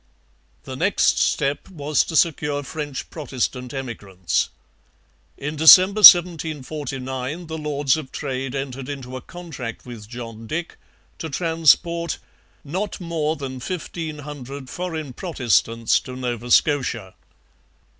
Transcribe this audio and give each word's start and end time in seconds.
The 0.63 0.75
next 0.75 1.19
step 1.19 1.69
was 1.69 2.03
to 2.05 2.15
secure 2.15 2.63
French 2.63 3.11
Protestant 3.11 3.71
emigrants. 3.71 4.49
In 5.37 5.55
December 5.55 5.99
1749 5.99 7.45
the 7.45 7.57
Lords 7.59 7.95
of 7.97 8.11
Trade 8.11 8.55
entered 8.55 8.89
into 8.89 9.15
a 9.15 9.21
contract 9.21 9.85
with 9.85 10.09
John 10.09 10.47
Dick 10.47 10.79
to 11.19 11.29
transport 11.29 12.17
'not 12.63 12.99
more 12.99 13.35
than 13.35 13.59
fifteen 13.59 14.17
hundred 14.25 14.71
foreign 14.71 15.13
Protestants 15.13 15.99
to 15.99 16.15
Nova 16.15 16.49
Scotia.' 16.49 17.13